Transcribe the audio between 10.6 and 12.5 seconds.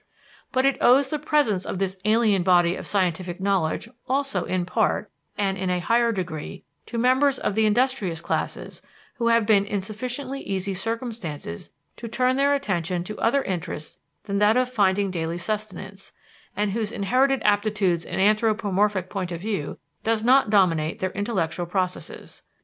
circumstances to turn